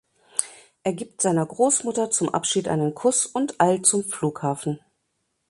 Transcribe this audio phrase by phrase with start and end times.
[0.81, 4.79] Er gibt seiner Großmutter zum Abschied einen Kuss und eilt zum Flughafen.